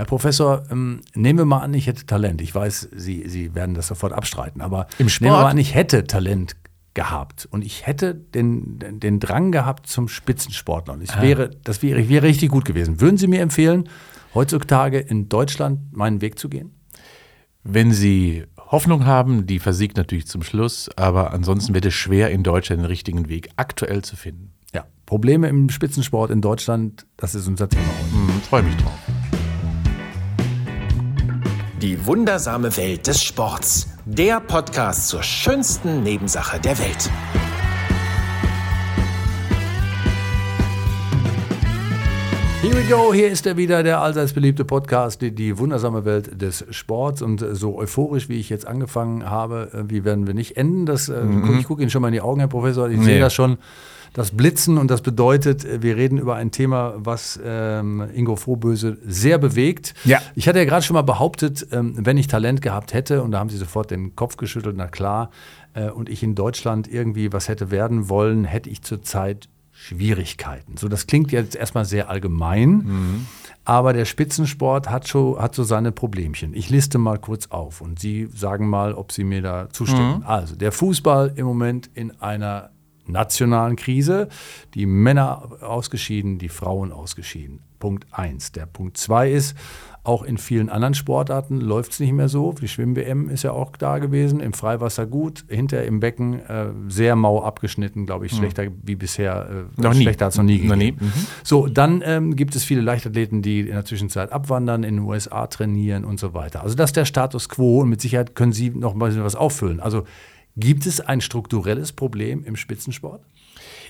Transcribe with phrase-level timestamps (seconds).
[0.00, 2.40] Herr Professor, ähm, nehmen wir mal an, ich hätte Talent.
[2.40, 5.20] Ich weiß, Sie, Sie werden das sofort abstreiten, aber Im Sport?
[5.26, 6.56] nehmen wir mal an, ich hätte Talent
[6.94, 10.94] gehabt und ich hätte den, den Drang gehabt zum Spitzensportler.
[10.94, 11.20] Und ich Ah.
[11.20, 13.02] wäre, das wäre, ich wäre richtig gut gewesen.
[13.02, 13.90] Würden Sie mir empfehlen,
[14.34, 16.70] heutzutage in Deutschland meinen Weg zu gehen?
[17.62, 22.42] Wenn Sie Hoffnung haben, die versiegt natürlich zum Schluss, aber ansonsten wird es schwer, in
[22.42, 24.54] Deutschland den richtigen Weg aktuell zu finden.
[24.72, 24.86] Ja.
[25.04, 28.32] Probleme im Spitzensport in Deutschland, das ist unser Thema heute.
[28.32, 28.98] Hm, Freue mich drauf.
[31.80, 33.88] Die wundersame Welt des Sports.
[34.04, 37.10] Der Podcast zur schönsten Nebensache der Welt.
[42.62, 46.40] Here we go, hier ist er wieder, der allseits beliebte Podcast, die, die wundersame Welt
[46.42, 47.22] des Sports.
[47.22, 50.84] Und äh, so euphorisch, wie ich jetzt angefangen habe, äh, wie werden wir nicht enden?
[50.84, 52.90] Das, äh, guck, ich gucke Ihnen schon mal in die Augen, Herr Professor.
[52.90, 53.04] Ich Nee.
[53.04, 53.56] sehe das schon,
[54.12, 54.78] das Blitzen.
[54.78, 59.94] Und das bedeutet, äh, wir reden über ein Thema, was ähm, Ingo Frohböse sehr bewegt.
[60.04, 60.20] Ja.
[60.34, 63.38] Ich hatte ja gerade schon mal behauptet, ähm, wenn ich Talent gehabt hätte, und da
[63.38, 65.30] haben Sie sofort den Kopf geschüttelt, na klar,
[65.74, 70.76] äh, und ich in Deutschland irgendwie was hätte werden wollen, hätte ich zurzeit Schwierigkeiten.
[70.76, 73.26] So, das klingt jetzt erstmal sehr allgemein,
[73.64, 76.52] aber der Spitzensport hat, schon, hat so seine Problemchen.
[76.52, 80.22] Ich liste mal kurz auf und Sie sagen mal, ob Sie mir da zustimmen.
[80.24, 82.70] Also, der Fußball im Moment in einer
[83.10, 84.28] nationalen Krise,
[84.74, 87.60] die Männer ausgeschieden, die Frauen ausgeschieden.
[87.78, 88.52] Punkt eins.
[88.52, 89.56] Der Punkt zwei ist,
[90.02, 92.52] auch in vielen anderen Sportarten läuft es nicht mehr so.
[92.52, 97.16] Die Schwimm-WM ist ja auch da gewesen, im Freiwasser gut, hinter im Becken äh, sehr
[97.16, 99.66] mau abgeschnitten, glaube ich, schlechter wie bisher.
[99.76, 99.94] Äh, Noch.
[99.94, 100.98] Schlechter hat es noch nie Noch gegeben.
[101.00, 101.26] nie, mhm.
[101.42, 105.46] So, dann ähm, gibt es viele Leichtathleten, die in der Zwischenzeit abwandern, in den USA
[105.46, 106.62] trainieren und so weiter.
[106.62, 109.80] Also das ist der Status quo und mit Sicherheit können Sie noch mal was auffüllen.
[109.80, 110.04] Also
[110.60, 113.22] gibt es ein strukturelles Problem im Spitzensport?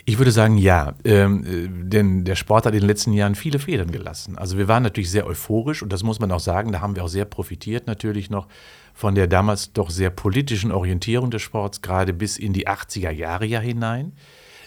[0.04, 3.58] Ich würde sagen, ja, ähm, äh, denn der Sport hat in den letzten Jahren viele
[3.58, 4.38] Federn gelassen.
[4.38, 7.04] Also wir waren natürlich sehr euphorisch und das muss man auch sagen, da haben wir
[7.04, 8.48] auch sehr profitiert natürlich noch
[8.94, 13.46] von der damals doch sehr politischen Orientierung des Sports, gerade bis in die 80er Jahre
[13.46, 14.12] ja hinein.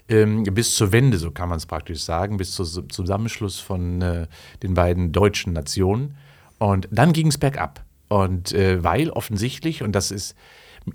[0.10, 4.02] Ähm, bis zur Wende, so kann man es praktisch sagen, bis zu, zum Zusammenschluss von
[4.02, 4.28] äh,
[4.62, 6.18] den beiden deutschen Nationen.
[6.58, 7.84] Und dann ging es bergab.
[8.10, 10.36] Und äh, weil offensichtlich, und das ist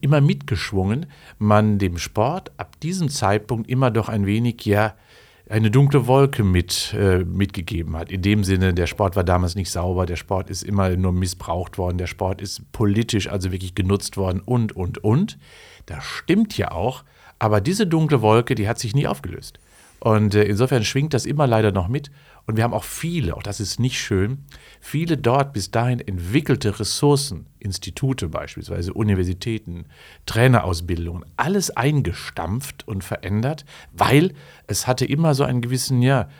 [0.00, 1.06] immer mitgeschwungen,
[1.38, 4.94] man dem Sport ab diesem Zeitpunkt immer doch ein wenig, ja,
[5.48, 8.12] eine dunkle Wolke mit, äh, mitgegeben hat.
[8.12, 11.78] In dem Sinne, der Sport war damals nicht sauber, der Sport ist immer nur missbraucht
[11.78, 15.38] worden, der Sport ist politisch also wirklich genutzt worden und, und, und.
[15.86, 17.04] Das stimmt ja auch,
[17.38, 19.58] aber diese dunkle Wolke, die hat sich nie aufgelöst.
[20.00, 22.10] Und äh, insofern schwingt das immer leider noch mit.
[22.48, 24.38] Und wir haben auch viele, auch das ist nicht schön,
[24.80, 29.84] viele dort bis dahin entwickelte Ressourcen, Institute beispielsweise, Universitäten,
[30.24, 34.32] Trainerausbildungen, alles eingestampft und verändert, weil
[34.66, 36.30] es hatte immer so einen gewissen, ja,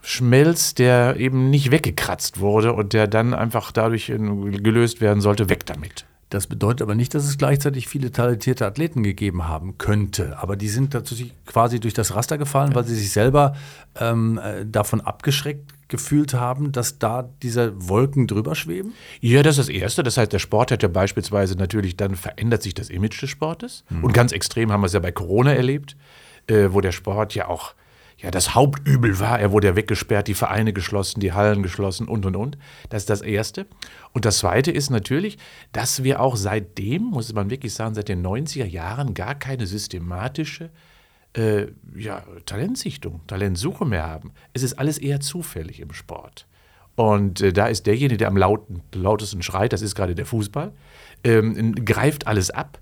[0.00, 5.66] Schmelz, der eben nicht weggekratzt wurde und der dann einfach dadurch gelöst werden sollte, weg
[5.66, 6.06] damit.
[6.32, 10.38] Das bedeutet aber nicht, dass es gleichzeitig viele talentierte Athleten gegeben haben könnte.
[10.38, 13.54] Aber die sind dazu quasi durch das Raster gefallen, weil sie sich selber
[14.00, 18.94] ähm, äh, davon abgeschreckt gefühlt haben, dass da diese Wolken drüber schweben?
[19.20, 20.02] Ja, das ist das Erste.
[20.02, 23.84] Das heißt, der Sport hat ja beispielsweise natürlich, dann verändert sich das Image des Sportes.
[24.00, 25.98] Und ganz extrem haben wir es ja bei Corona erlebt,
[26.46, 27.74] äh, wo der Sport ja auch
[28.22, 29.40] ja, das Hauptübel war.
[29.40, 32.56] Er wurde ja weggesperrt, die Vereine geschlossen, die Hallen geschlossen und, und, und.
[32.88, 33.66] Das ist das Erste.
[34.12, 35.38] Und das Zweite ist natürlich,
[35.72, 40.70] dass wir auch seitdem, muss man wirklich sagen, seit den 90er Jahren gar keine systematische
[41.36, 41.66] äh,
[41.96, 44.32] ja, Talentsichtung, Talentsuche mehr haben.
[44.52, 46.46] Es ist alles eher zufällig im Sport.
[46.94, 50.72] Und äh, da ist derjenige, der am lauten, lautesten schreit, das ist gerade der Fußball,
[51.24, 52.78] ähm, greift alles ab.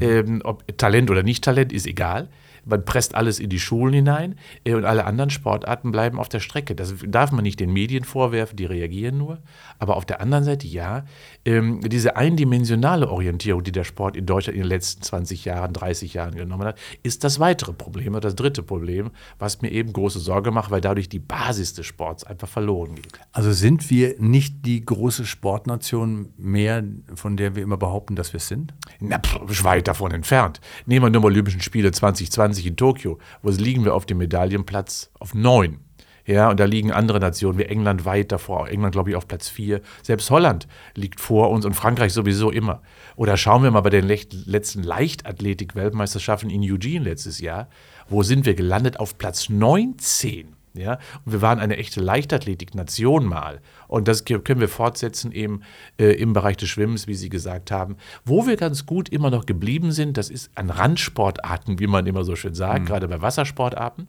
[0.00, 2.28] Ähm, ob Talent oder nicht Talent, ist egal.
[2.66, 4.34] Man presst alles in die Schulen hinein
[4.64, 6.74] äh, und alle anderen Sportarten bleiben auf der Strecke.
[6.74, 9.38] Das darf man nicht den Medien vorwerfen, die reagieren nur.
[9.78, 11.04] Aber auf der anderen Seite, ja,
[11.44, 16.14] ähm, diese eindimensionale Orientierung, die der Sport in Deutschland in den letzten 20 Jahren, 30
[16.14, 20.18] Jahren genommen hat, ist das weitere Problem oder das dritte Problem, was mir eben große
[20.18, 23.20] Sorge macht, weil dadurch die Basis des Sports einfach verloren geht.
[23.32, 26.82] Also sind wir nicht die große Sportnation mehr,
[27.14, 28.74] von der wir immer behaupten, dass wir es sind?
[28.98, 30.60] Na, pff, weit davon entfernt.
[30.86, 33.18] Nehmen wir nur mal Olympischen Spiele 2020 in Tokio.
[33.42, 35.10] Wo liegen wir auf dem Medaillenplatz?
[35.18, 35.80] Auf neun.
[36.26, 38.68] Ja, und da liegen andere Nationen wie England weit davor.
[38.68, 39.80] England, glaube ich, auf Platz vier.
[40.02, 42.82] Selbst Holland liegt vor uns und Frankreich sowieso immer.
[43.14, 47.68] Oder schauen wir mal bei den letzten Leichtathletik-Weltmeisterschaften in Eugene letztes Jahr.
[48.08, 48.98] Wo sind wir gelandet?
[48.98, 50.55] Auf Platz 19.
[50.76, 53.60] Ja, und wir waren eine echte Leichtathletik-Nation mal.
[53.88, 55.62] Und das können wir fortsetzen eben
[55.98, 57.96] äh, im Bereich des Schwimmens, wie Sie gesagt haben.
[58.24, 62.24] Wo wir ganz gut immer noch geblieben sind, das ist an Randsportarten, wie man immer
[62.24, 64.08] so schön sagt, gerade bei Wassersportarten.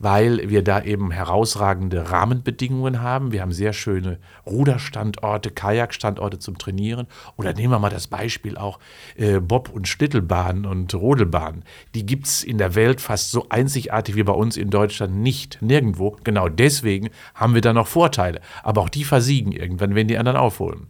[0.00, 3.32] Weil wir da eben herausragende Rahmenbedingungen haben.
[3.32, 7.06] Wir haben sehr schöne Ruderstandorte, Kajakstandorte zum Trainieren.
[7.36, 8.80] Oder nehmen wir mal das Beispiel auch
[9.16, 11.64] äh, Bob- und Schlittelbahnen und Rodelbahnen.
[11.94, 15.60] Die gibt es in der Welt fast so einzigartig wie bei uns in Deutschland nicht.
[15.60, 16.16] Nirgendwo.
[16.24, 18.40] Genau deswegen haben wir da noch Vorteile.
[18.62, 20.86] Aber auch die versiegen irgendwann, wenn die anderen aufholen.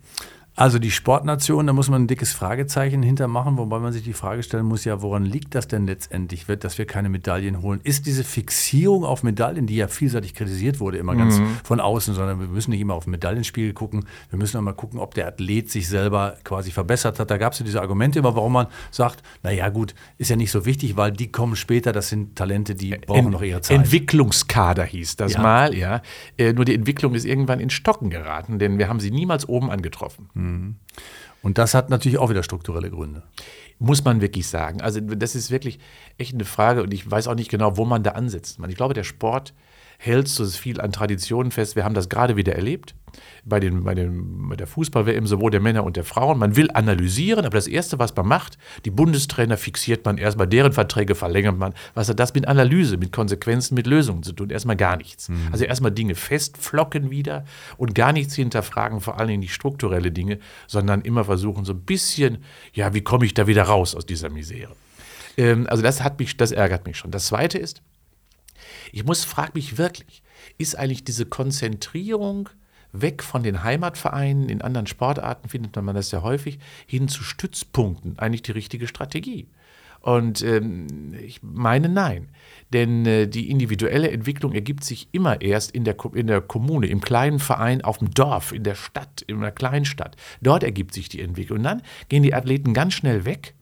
[0.61, 4.43] Also die Sportnation, da muss man ein dickes Fragezeichen hintermachen, wobei man sich die Frage
[4.43, 7.81] stellen muss, ja, woran liegt das denn letztendlich, dass wir keine Medaillen holen?
[7.83, 11.57] Ist diese Fixierung auf Medaillen, die ja vielseitig kritisiert wurde, immer ganz mhm.
[11.65, 15.01] von außen, sondern wir müssen nicht immer auf Medaillenspiegel gucken, wir müssen auch mal gucken,
[15.01, 17.31] ob der Athlet sich selber quasi verbessert hat.
[17.31, 20.51] Da gab es ja diese Argumente immer, warum man sagt, naja gut, ist ja nicht
[20.51, 23.79] so wichtig, weil die kommen später, das sind Talente, die brauchen Ent noch ihre Zeit.
[23.79, 25.41] Entwicklungskader hieß das ja.
[25.41, 26.03] mal, ja.
[26.37, 29.71] Äh, nur die Entwicklung ist irgendwann in Stocken geraten, denn wir haben sie niemals oben
[29.71, 30.29] angetroffen.
[30.35, 30.50] Mhm.
[30.50, 30.76] Mhm.
[31.43, 33.23] Und das hat natürlich auch wieder strukturelle Gründe.
[33.79, 34.82] Muss man wirklich sagen.
[34.82, 35.79] Also das ist wirklich
[36.19, 38.58] echt eine Frage und ich weiß auch nicht genau, wo man da ansetzt.
[38.69, 39.55] Ich glaube, der Sport
[39.99, 41.76] hält so viel an Traditionen fest.
[41.76, 42.94] Wir haben das gerade wieder erlebt
[43.45, 46.39] bei, den, bei, den, bei der Fußball-WM, sowohl der Männer und der Frauen.
[46.39, 50.73] Man will analysieren, aber das Erste, was man macht, die Bundestrainer fixiert man erstmal, deren
[50.73, 51.75] Verträge verlängert man.
[51.95, 54.51] Was hat das mit Analyse, mit Konsequenzen, mit Lösungen zu tun?
[54.51, 55.29] Erstmal gar nichts.
[55.29, 55.49] Mhm.
[55.53, 57.45] Also erstmal Dinge festflocken wieder
[57.77, 61.83] und gar nichts hinterfragen, vor allen Dingen nicht strukturelle Dinge, sondern immer versuchen, so ein
[61.83, 62.39] bisschen,
[62.73, 64.75] ja, wie komme ich da wieder raus aus dieser Misere?
[65.37, 67.11] Ähm, also das hat mich, das ärgert mich schon.
[67.11, 67.83] Das Zweite ist,
[68.93, 70.23] ich muss, frage mich wirklich,
[70.59, 72.49] ist eigentlich diese Konzentrierung
[72.92, 78.19] weg von den Heimatvereinen, in anderen Sportarten findet man das ja häufig, hin zu Stützpunkten
[78.19, 79.48] eigentlich die richtige Strategie?
[80.00, 82.28] Und ähm, ich meine nein.
[82.72, 87.00] Denn äh, die individuelle Entwicklung ergibt sich immer erst in der, in der Kommune, im
[87.00, 90.16] kleinen Verein, auf dem Dorf, in der Stadt, in einer Kleinstadt.
[90.40, 91.58] Dort ergibt sich die Entwicklung.
[91.58, 93.54] Und dann gehen die Athleten ganz schnell weg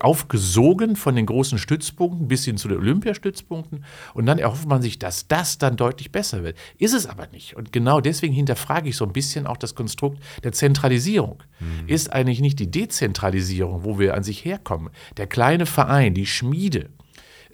[0.00, 3.84] aufgesogen von den großen Stützpunkten bis hin zu den Olympiastützpunkten
[4.14, 6.56] und dann erhofft man sich, dass das dann deutlich besser wird.
[6.78, 7.56] Ist es aber nicht.
[7.56, 11.42] Und genau deswegen hinterfrage ich so ein bisschen auch das Konstrukt der Zentralisierung.
[11.60, 11.88] Mhm.
[11.88, 16.88] Ist eigentlich nicht die Dezentralisierung, wo wir an sich herkommen, der kleine Verein, die Schmiede,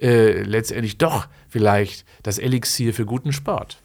[0.01, 3.79] äh, letztendlich doch vielleicht das Elixier für guten Sport?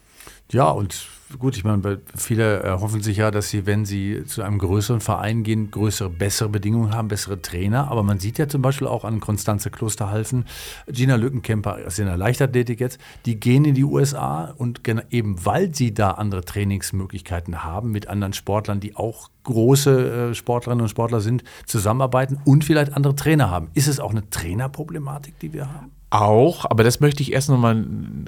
[0.52, 1.06] Ja, und
[1.38, 5.42] gut, ich meine, viele erhoffen sich ja, dass sie, wenn sie zu einem größeren Verein
[5.42, 7.90] gehen, größere, bessere Bedingungen haben, bessere Trainer.
[7.90, 10.44] Aber man sieht ja zum Beispiel auch an Konstanze Klosterhalfen,
[10.88, 14.80] Gina Lückenkämper ist in der Leichtathletik jetzt, die gehen in die USA und
[15.10, 20.82] eben weil sie da andere Trainingsmöglichkeiten haben mit anderen Sportlern, die auch große äh, Sportlerinnen
[20.82, 23.70] und Sportler sind, zusammenarbeiten und vielleicht andere Trainer haben.
[23.74, 26.01] Ist es auch eine Trainerproblematik, die wir haben?
[26.12, 27.86] Auch, aber das möchte ich erst noch mal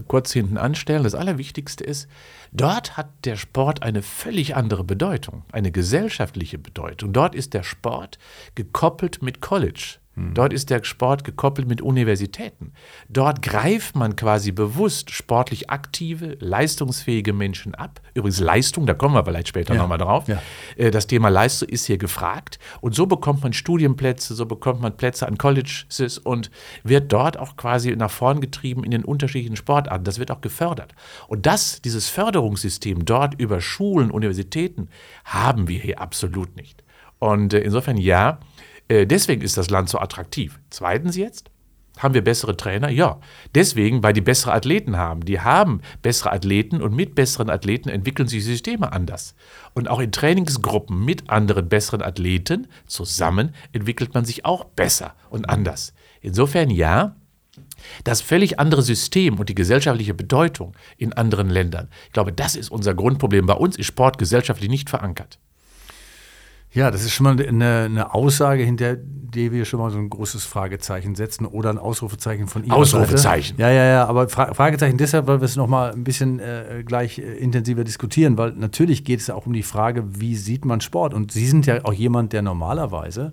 [0.08, 1.04] kurz hinten anstellen.
[1.04, 2.08] Das Allerwichtigste ist,
[2.50, 7.12] dort hat der Sport eine völlig andere Bedeutung, eine gesellschaftliche Bedeutung.
[7.12, 8.19] Dort ist der Sport
[8.54, 9.98] gekoppelt mit College.
[10.14, 10.34] Hm.
[10.34, 12.72] Dort ist der Sport gekoppelt mit Universitäten.
[13.08, 18.00] Dort greift man quasi bewusst sportlich aktive, leistungsfähige Menschen ab.
[18.14, 19.81] Übrigens Leistung, da kommen wir vielleicht später ja.
[19.81, 20.28] nochmal drauf.
[20.28, 20.40] Ja.
[20.76, 22.58] Äh, das Thema Leistung ist hier gefragt.
[22.81, 26.50] Und so bekommt man Studienplätze, so bekommt man Plätze an Colleges und
[26.84, 30.05] wird dort auch quasi nach vorn getrieben in den unterschiedlichen Sportarten.
[30.05, 30.94] Das wird auch gefördert.
[31.26, 34.88] Und das, dieses Förderungssystem dort über Schulen, Universitäten,
[35.25, 36.84] haben wir hier absolut nicht.
[37.19, 38.38] Und äh, insofern ja,
[38.90, 40.58] deswegen ist das Land so attraktiv.
[40.70, 41.50] Zweitens jetzt,
[41.98, 42.90] haben wir bessere Trainer?
[42.90, 43.20] Ja.
[43.54, 45.25] Deswegen, weil die bessere Athleten haben.
[45.25, 49.34] Die haben bessere Athleten und mit besseren Athleten entwickeln sich Systeme anders.
[49.75, 55.48] Und auch in Trainingsgruppen mit anderen besseren Athleten zusammen entwickelt man sich auch besser und
[55.48, 55.94] anders.
[56.20, 57.14] Insofern ja,
[58.03, 61.88] das völlig andere System und die gesellschaftliche Bedeutung in anderen Ländern.
[62.06, 63.46] Ich glaube, das ist unser Grundproblem.
[63.46, 65.38] Bei uns ist Sport gesellschaftlich nicht verankert.
[66.74, 70.10] Ja, das ist schon mal eine, eine, Aussage, hinter der wir schon mal so ein
[70.10, 73.56] großes Fragezeichen setzen oder ein Ausrufezeichen von Ihrer Ausrufezeichen.
[73.56, 73.62] Seite.
[73.62, 76.82] Ja, ja, ja, aber Fra Fragezeichen deshalb, weil wir es noch mal ein bisschen äh,
[76.84, 80.64] gleich äh, intensiver diskutieren, weil natürlich geht es ja auch um die Frage, wie sieht
[80.64, 81.14] man Sport?
[81.14, 83.32] Und Sie sind ja auch jemand, der normalerweise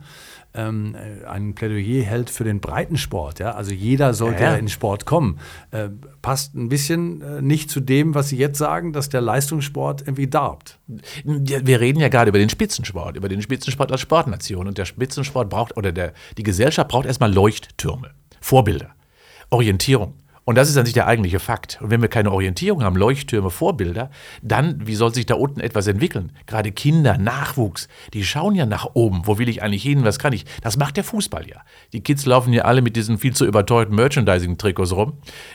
[0.53, 3.39] ähm, äh, ein Plädoyer hält für den Breitensport.
[3.39, 3.51] Ja?
[3.51, 5.39] Also jeder sollte ja, in Sport kommen.
[5.72, 5.89] Äh,
[6.22, 10.27] passt ein bisschen äh, nicht zu dem, was Sie jetzt sagen, dass der Leistungssport irgendwie
[10.27, 10.79] darbt.
[11.24, 14.67] Wir reden ja gerade über den Spitzensport, über den Spitzensport als Sportnation.
[14.67, 18.89] Und der Spitzensport braucht, oder der, die Gesellschaft braucht erstmal Leuchttürme, Vorbilder,
[19.50, 20.15] Orientierung.
[20.51, 21.79] Und das ist an sich der eigentliche Fakt.
[21.81, 25.88] Und wenn wir keine Orientierung haben, Leuchttürme, Vorbilder, dann, wie soll sich da unten etwas
[25.88, 26.34] entwickeln?
[26.46, 29.22] Gerade Kinder, Nachwuchs, die schauen ja nach oben.
[29.24, 30.03] Wo will ich eigentlich hin?
[30.03, 30.43] Was kann ich?
[30.62, 31.62] Das macht der Fußball ja.
[31.93, 35.13] Die Kids laufen ja alle mit diesen viel zu überteuerten Merchandising-Trikots rum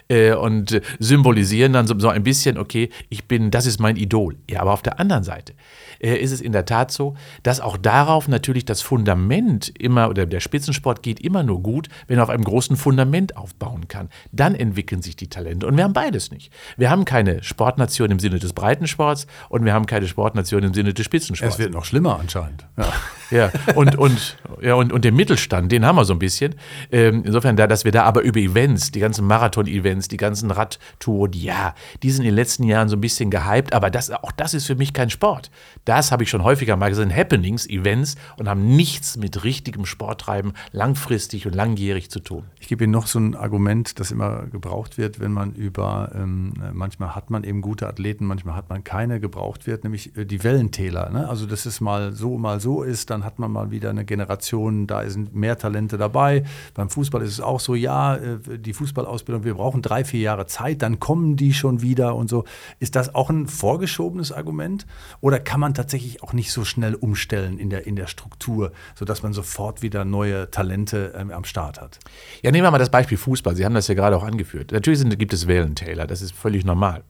[0.08, 3.96] äh, und äh, symbolisieren dann so, so ein bisschen, okay, ich bin, das ist mein
[3.96, 4.36] Idol.
[4.48, 5.52] Ja, aber auf der anderen Seite
[6.00, 10.24] äh, ist es in der Tat so, dass auch darauf natürlich das Fundament immer, oder
[10.24, 14.08] der Spitzensport geht immer nur gut, wenn er auf einem großen Fundament aufbauen kann.
[14.32, 15.66] Dann entwickelt entwickeln sich die Talente.
[15.66, 16.52] Und wir haben beides nicht.
[16.76, 20.94] Wir haben keine Sportnation im Sinne des Breitensports und wir haben keine Sportnation im Sinne
[20.94, 21.54] des Spitzensports.
[21.54, 22.66] Es wird noch schlimmer anscheinend.
[22.76, 22.92] Ja,
[23.30, 26.54] ja und, und, ja, und, und den Mittelstand, den haben wir so ein bisschen.
[26.92, 31.32] Ähm, insofern, da, dass wir da aber über Events, die ganzen Marathon-Events, die ganzen Radtouren,
[31.32, 34.54] ja, die sind in den letzten Jahren so ein bisschen gehypt, aber das, auch das
[34.54, 35.50] ist für mich kein Sport.
[35.84, 40.52] Das habe ich schon häufiger mal gesehen, Happenings, Events und haben nichts mit richtigem Sporttreiben
[40.70, 42.44] langfristig und langjährig zu tun.
[42.60, 46.52] Ich gebe Ihnen noch so ein Argument, das immer gebraucht wird, wenn man über, ähm,
[46.72, 50.42] manchmal hat man eben gute Athleten, manchmal hat man keine, gebraucht wird, nämlich äh, die
[50.42, 51.10] Wellentäler.
[51.10, 51.28] Ne?
[51.28, 54.88] Also, dass es mal so, mal so ist, dann hat man mal wieder eine Generation,
[54.88, 56.42] da sind mehr Talente dabei.
[56.74, 60.46] Beim Fußball ist es auch so, ja, äh, die Fußballausbildung, wir brauchen drei, vier Jahre
[60.46, 62.44] Zeit, dann kommen die schon wieder und so.
[62.80, 64.86] Ist das auch ein vorgeschobenes Argument?
[65.20, 69.22] Oder kann man tatsächlich auch nicht so schnell umstellen in der, in der Struktur, sodass
[69.22, 72.00] man sofort wieder neue Talente ähm, am Start hat?
[72.42, 73.54] Ja, nehmen wir mal das Beispiel Fußball.
[73.54, 74.55] Sie haben das ja gerade auch angeführt.
[74.70, 77.04] Natürlich sind, gibt es Wellentäler, das ist völlig normal.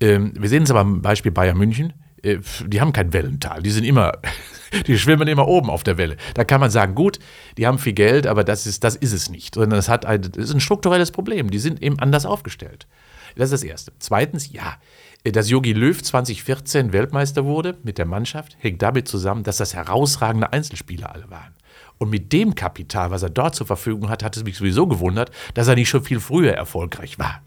[0.00, 1.92] Ähm, wir sehen es aber am Beispiel Bayern München.
[2.22, 4.12] Äh, die haben kein Wellental, die sind immer,
[4.86, 6.16] die schwimmen immer oben auf der Welle.
[6.34, 7.18] Da kann man sagen, gut,
[7.56, 9.54] die haben viel Geld, aber das ist, das ist es nicht.
[9.54, 11.50] Sondern das, hat ein, das ist ein strukturelles Problem.
[11.50, 12.86] Die sind eben anders aufgestellt.
[13.36, 13.92] Das ist das Erste.
[13.98, 14.76] Zweitens, ja,
[15.24, 20.52] dass Yogi Löw 2014 Weltmeister wurde mit der Mannschaft, hängt damit zusammen, dass das herausragende
[20.52, 21.54] Einzelspieler alle waren.
[21.98, 25.30] Und mit dem Kapital, was er dort zur Verfügung hat, hat es mich sowieso gewundert,
[25.54, 27.42] dass er nicht schon viel früher erfolgreich war.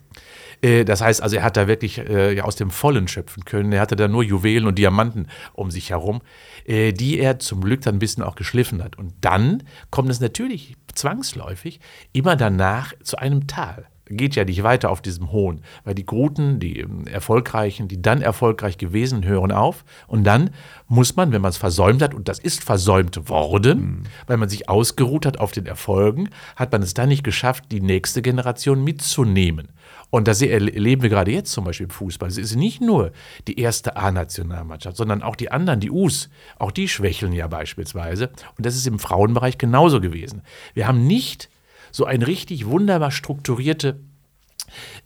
[0.62, 3.72] Äh, das heißt also, er hat da wirklich äh, aus dem Vollen schöpfen können.
[3.72, 6.22] Er hatte da nur Juwelen und Diamanten um sich herum,
[6.66, 8.98] äh, die er zum Glück dann ein bisschen auch geschliffen hat.
[8.98, 11.80] Und dann kommt es natürlich zwangsläufig
[12.14, 16.60] immer danach zu einem Tal geht ja nicht weiter auf diesem Hohen, weil die Guten,
[16.60, 20.52] die ähm, Erfolgreichen, die dann erfolgreich gewesen, hören auf und dann
[20.88, 24.04] muss man, wenn man es versäumt hat, und das ist versäumt worden, mhm.
[24.28, 27.82] weil man sich ausgeruht hat auf den Erfolgen, hat man es dann nicht geschafft, die
[27.82, 29.70] nächste Generation mitzunehmen.
[30.12, 32.28] Und das erleben wir gerade jetzt zum Beispiel im Fußball.
[32.28, 33.14] Es ist nicht nur
[33.48, 36.30] die erste A-Nationalmannschaft, sondern auch die anderen, die U's.
[36.60, 38.30] Auch die schwächeln ja beispielsweise.
[38.58, 40.42] Und das ist im Frauenbereich genauso gewesen.
[40.74, 41.50] Wir haben nicht
[41.92, 44.00] so eine richtig wunderbar strukturierte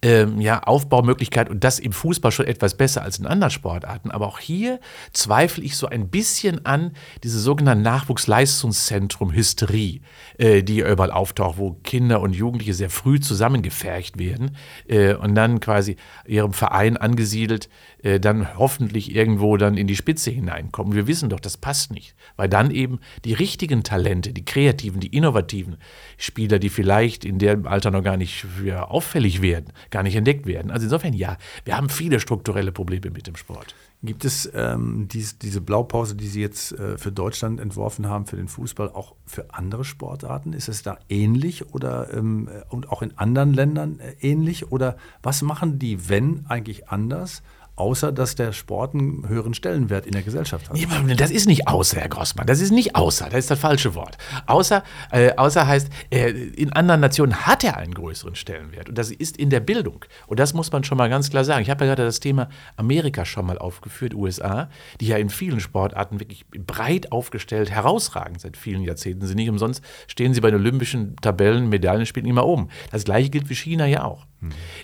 [0.01, 4.11] ähm, ja, Aufbaumöglichkeit und das im Fußball schon etwas besser als in anderen Sportarten.
[4.11, 4.79] Aber auch hier
[5.13, 6.91] zweifle ich so ein bisschen an
[7.23, 10.01] diese sogenannte Nachwuchsleistungszentrum-Hysterie,
[10.37, 14.55] äh, die überall auftaucht, wo Kinder und Jugendliche sehr früh zusammengefercht werden
[14.87, 17.69] äh, und dann quasi ihrem Verein angesiedelt,
[18.05, 20.93] äh, dann hoffentlich irgendwo dann in die Spitze hineinkommen.
[20.93, 25.07] Wir wissen doch, das passt nicht, weil dann eben die richtigen Talente, die kreativen, die
[25.07, 25.77] innovativen
[26.17, 28.45] Spieler, die vielleicht in dem Alter noch gar nicht
[28.77, 30.69] auffällig werden, gar nicht entdeckt werden.
[30.69, 33.74] Also insofern ja, wir haben viele strukturelle Probleme mit dem Sport.
[34.03, 38.35] Gibt es ähm, dies, diese Blaupause, die Sie jetzt äh, für Deutschland entworfen haben, für
[38.35, 40.53] den Fußball, auch für andere Sportarten?
[40.53, 44.71] Ist es da ähnlich oder ähm, und auch in anderen Ländern äh, ähnlich?
[44.71, 47.41] Oder was machen die, wenn eigentlich anders?
[47.75, 50.77] Außer dass der Sport einen höheren Stellenwert in der Gesellschaft hat.
[51.20, 52.48] das ist nicht außer, Herr Grossmann.
[52.48, 54.17] Das ist nicht außer, das ist das falsche Wort.
[54.46, 58.89] Außer, äh, außer heißt, äh, in anderen Nationen hat er einen größeren Stellenwert.
[58.89, 60.05] Und das ist in der Bildung.
[60.27, 61.62] Und das muss man schon mal ganz klar sagen.
[61.62, 64.70] Ich habe ja gerade das Thema Amerika schon mal aufgeführt, USA,
[65.01, 69.25] die ja in vielen Sportarten wirklich breit aufgestellt herausragen seit vielen Jahrzehnten.
[69.27, 72.70] Sie nicht umsonst stehen sie bei den olympischen Tabellen, Medaillenspielen immer oben.
[72.91, 74.25] Das gleiche gilt für China ja auch.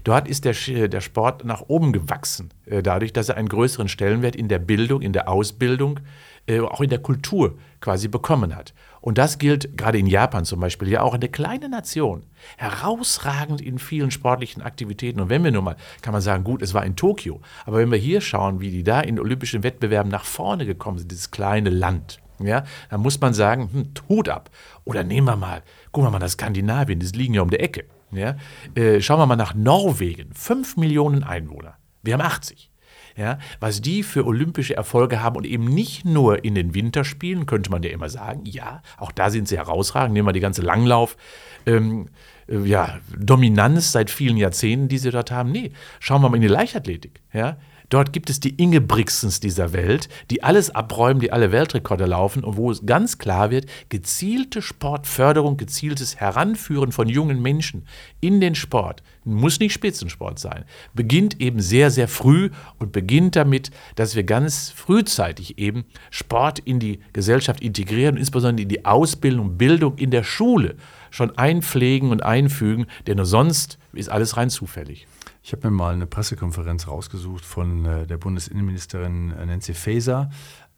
[0.04, 0.54] Dort ist der,
[0.88, 5.02] der Sport nach oben gewachsen, äh, dadurch, dass er einen größeren Stellenwert in der Bildung,
[5.02, 6.00] in der Ausbildung,
[6.48, 8.74] äh, auch in der Kultur quasi bekommen hat.
[9.00, 12.24] Und das gilt gerade in Japan zum Beispiel ja auch eine kleine Nation,
[12.58, 15.20] herausragend in vielen sportlichen Aktivitäten.
[15.22, 17.92] Und wenn wir nun mal, kann man sagen, gut, es war in Tokio, aber wenn
[17.92, 21.70] wir hier schauen, wie die da in olympischen Wettbewerben nach vorne gekommen sind, dieses kleine
[21.70, 24.50] Land, ja, dann muss man sagen, hm, Hut ab.
[24.84, 27.86] Oder nehmen wir mal, gucken wir mal nach Skandinavien, das liegen ja um der Ecke.
[28.12, 28.36] Ja?
[28.76, 30.34] Äh, schauen wir mal nach Norwegen.
[30.34, 31.78] Fünf Millionen Einwohner.
[32.04, 32.70] Wir haben 80.
[33.18, 37.70] Ja, was die für olympische Erfolge haben und eben nicht nur in den Winterspielen, könnte
[37.70, 41.18] man ja immer sagen, ja, auch da sind sie herausragend, nehmen wir die ganze Langlauf,
[41.66, 42.08] ähm,
[42.48, 45.52] äh, ja, Dominanz seit vielen Jahrzehnten, die sie dort haben.
[45.52, 47.22] Nee, schauen wir mal in die Leichtathletik.
[47.34, 47.58] Ja,
[47.92, 52.56] Dort gibt es die Ingebrigtsens dieser Welt, die alles abräumen, die alle Weltrekorde laufen und
[52.56, 57.86] wo es ganz klar wird, gezielte Sportförderung, gezieltes Heranführen von jungen Menschen
[58.22, 63.72] in den Sport, muss nicht Spitzensport sein, beginnt eben sehr, sehr früh und beginnt damit,
[63.96, 69.98] dass wir ganz frühzeitig eben Sport in die Gesellschaft integrieren, insbesondere in die Ausbildung, Bildung
[69.98, 70.76] in der Schule
[71.10, 75.08] schon einpflegen und einfügen, denn nur sonst ist alles rein zufällig.
[75.44, 80.30] Ich habe mir mal eine Pressekonferenz rausgesucht von äh, der Bundesinnenministerin äh, Nancy Faeser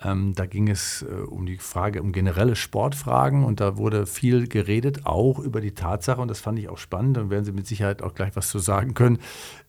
[0.04, 4.48] Ähm, da ging es äh, um die Frage, um generelle Sportfragen und da wurde viel
[4.48, 7.68] geredet, auch über die Tatsache, und das fand ich auch spannend, und werden Sie mit
[7.68, 9.20] Sicherheit auch gleich was zu sagen können,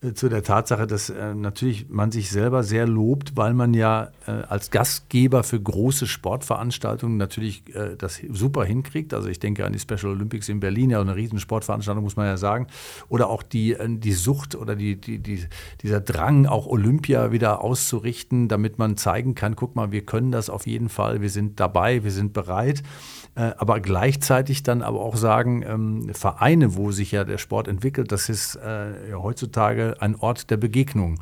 [0.00, 4.10] äh, zu der Tatsache, dass äh, natürlich man sich selber sehr lobt, weil man ja
[4.26, 9.14] äh, als Gastgeber für große Sportveranstaltungen natürlich äh, das super hinkriegt.
[9.14, 12.26] Also ich denke an die Special Olympics in Berlin, ja eine riesen Sportveranstaltung, muss man
[12.26, 12.66] ja sagen.
[13.08, 15.44] Oder auch die, äh, die Sucht oder die, die, die,
[15.82, 20.32] dieser Drang, auch Olympia wieder auszurichten, damit man zeigen kann, guck mal, wir können können
[20.32, 22.82] das auf jeden Fall, wir sind dabei, wir sind bereit.
[23.34, 28.10] Äh, aber gleichzeitig dann aber auch sagen, ähm, Vereine, wo sich ja der Sport entwickelt,
[28.10, 31.20] das ist äh, heutzutage ein Ort der Begegnung.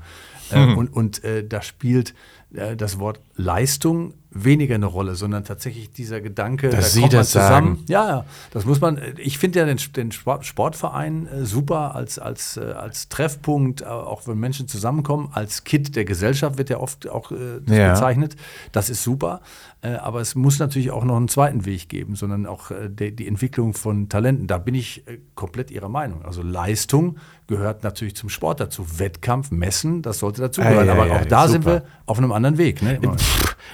[0.50, 0.78] Äh, hm.
[0.78, 2.14] Und, und da spielt
[2.50, 7.24] das Wort Leistung weniger eine Rolle, sondern tatsächlich dieser Gedanke, Dass da Sie kommt man
[7.24, 7.76] zusammen.
[7.76, 7.84] Sagen.
[7.88, 9.00] Ja, ja, das muss man.
[9.18, 14.26] Ich finde ja den, den Sportverein äh, super als, als, äh, als Treffpunkt, äh, auch
[14.26, 15.28] wenn Menschen zusammenkommen.
[15.32, 17.92] Als Kit der Gesellschaft wird ja oft auch ja.
[17.92, 18.36] bezeichnet.
[18.72, 19.40] Das ist super.
[19.82, 23.74] aber es muss natürlich auch noch einen zweiten Weg geben, sondern auch die, die Entwicklung
[23.74, 24.46] von Talenten.
[24.46, 26.24] Da bin ich komplett Ihrer Meinung.
[26.24, 27.16] Also Leistung
[27.48, 28.98] gehört natürlich zum Sport dazu.
[28.98, 30.88] Wettkampf, Messen, das sollte dazugehören.
[30.88, 31.52] Ah, ja, aber auch da super.
[31.52, 32.80] sind wir auf einem anderen Weg.
[32.82, 32.98] Ne?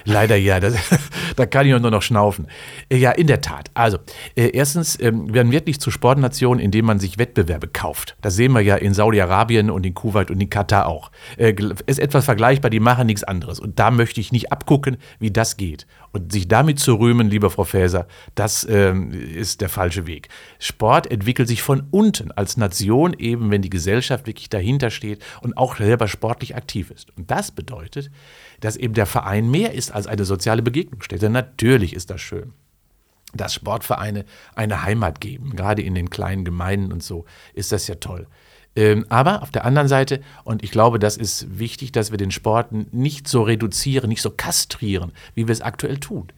[0.05, 0.73] Leider ja, das,
[1.39, 2.47] da kann ich nur noch schnaufen.
[2.89, 3.71] Äh, ja, in der Tat.
[3.73, 3.97] Also,
[4.35, 8.17] äh, erstens, ähm, wir werden wirklich zur Sportnation, indem man sich Wettbewerbe kauft.
[8.21, 11.11] Das sehen wir ja in Saudi-Arabien und in Kuwait und in Katar auch.
[11.37, 11.55] Äh,
[11.85, 13.59] ist etwas vergleichbar, die machen nichts anderes.
[13.59, 15.87] Und da möchte ich nicht abgucken, wie das geht.
[16.11, 20.29] Und sich damit zu rühmen, lieber Frau Faeser, das ähm, ist der falsche Weg.
[20.57, 25.55] Sport entwickelt sich von unten als Nation, eben wenn die Gesellschaft wirklich dahinter steht und
[25.57, 27.15] auch selber sportlich aktiv ist.
[27.15, 28.09] Und das bedeutet,
[28.59, 31.28] dass eben der Verein mehr ist als eine soziale Begegnungsstätte.
[31.31, 32.53] Natürlich ist das schön
[33.33, 37.95] dass Sportvereine eine Heimat geben, gerade in den kleinen Gemeinden und so, ist das ja
[37.95, 38.27] toll.
[38.75, 42.31] Ähm, aber auf der anderen Seite, und ich glaube, das ist wichtig, dass wir den
[42.31, 46.29] Sport nicht so reduzieren, nicht so kastrieren, wie wir es aktuell tun.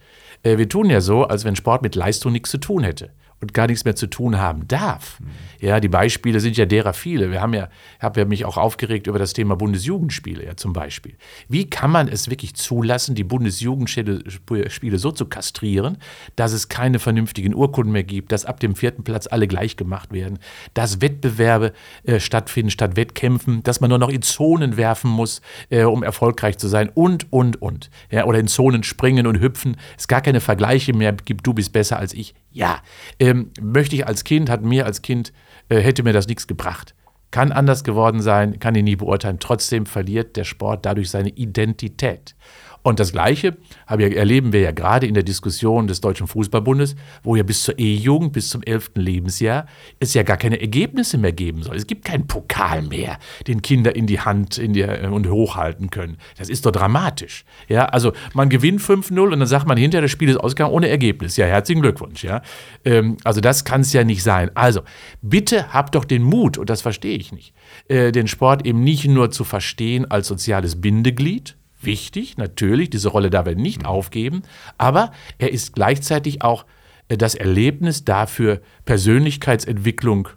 [0.44, 3.54] Äh, wir tun ja so, als wenn Sport mit Leistung nichts zu tun hätte und
[3.54, 5.20] gar nichts mehr zu tun haben darf.
[5.20, 5.28] Mhm.
[5.60, 7.32] Ja, die Beispiele sind ja derer viele.
[7.32, 7.70] Wir haben ja,
[8.00, 11.16] habe ja mich auch aufgeregt über das Thema Bundesjugendspiele ja zum Beispiel.
[11.50, 15.98] Wie kann man es wirklich zulassen, die Bundesjugendspiele so zu kastrieren,
[16.36, 20.14] dass es keine vernünftigen Urkunden mehr gibt, dass ab dem vierten Platz alle gleich gemacht
[20.14, 20.40] werden,
[20.74, 21.74] dass Wettbewerbe
[22.04, 26.58] äh, stattfinden statt Wettkämpfen, dass man nur noch in Zonen werfen muss, äh, um erfolgreich
[26.58, 27.90] zu sein und, und, und.
[28.12, 29.78] Ja, oder in Zonen springen und hüpfen.
[29.98, 32.36] Es gar keine Vergleiche mehr gibt, du bist besser als ich.
[32.52, 32.82] Ja,
[33.20, 35.32] ähm, möchte ich als Kind, hat mir als Kind,
[35.70, 36.96] äh, hätte mir das nichts gebracht.
[37.32, 39.40] Kann anders geworden sein, kann ich nie beurteilen.
[39.40, 42.36] Trotzdem verliert der Sport dadurch seine Identität.
[42.84, 47.44] Und das Gleiche erleben wir ja gerade in der Diskussion des Deutschen Fußballbundes, wo ja
[47.44, 48.92] bis zur E-Jugend, bis zum 11.
[48.96, 49.68] Lebensjahr,
[50.00, 51.76] es ja gar keine Ergebnisse mehr geben soll.
[51.76, 55.90] Es gibt keinen Pokal mehr, den Kinder in die Hand in die, äh, und hochhalten
[55.90, 56.18] können.
[56.38, 57.46] Das ist doch dramatisch.
[57.68, 60.90] Ja, also man gewinnt 5-0 und dann sagt man hinterher, das Spiel ist ausgegangen ohne
[60.90, 61.38] Ergebnis.
[61.38, 62.24] Ja, herzlichen Glückwunsch.
[62.24, 62.42] Ja.
[62.84, 64.50] Ähm, also das kann es ja nicht sein.
[64.56, 64.82] Also
[65.22, 67.54] bitte habt doch den Mut, und das verstehe ich nicht,
[67.88, 73.30] äh, den Sport eben nicht nur zu verstehen als soziales Bindeglied, wichtig, natürlich, diese Rolle
[73.30, 74.44] darf er nicht aufgeben,
[74.78, 76.66] aber er ist gleichzeitig auch
[77.08, 80.30] äh, das Erlebnis dafür, Persönlichkeitsentwicklung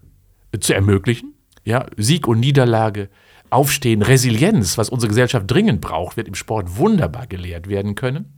[0.52, 1.34] äh, zu ermöglichen.
[1.64, 3.08] Ja, Sieg und Niederlage,
[3.50, 8.32] Aufstehen, Resilienz, was unsere Gesellschaft dringend braucht, wird im Sport wunderbar gelehrt werden können.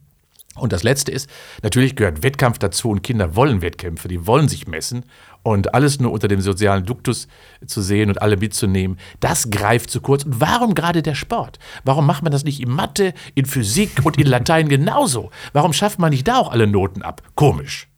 [0.56, 1.28] Und das Letzte ist,
[1.62, 5.04] natürlich gehört Wettkampf dazu und Kinder wollen Wettkämpfe, die wollen sich messen
[5.46, 7.28] und alles nur unter dem sozialen Duktus
[7.64, 10.24] zu sehen und alle mitzunehmen, das greift zu kurz.
[10.24, 11.60] Und warum gerade der Sport?
[11.84, 15.30] Warum macht man das nicht in Mathe, in Physik und in Latein genauso?
[15.52, 17.22] Warum schafft man nicht da auch alle Noten ab?
[17.36, 17.88] Komisch.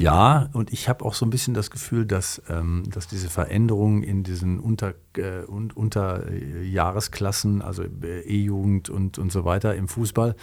[0.00, 4.02] Ja, und ich habe auch so ein bisschen das Gefühl, dass, ähm, dass diese Veränderungen
[4.02, 10.36] in diesen Unter, äh, und Unterjahresklassen, also äh, E-Jugend und, und so weiter im Fußball,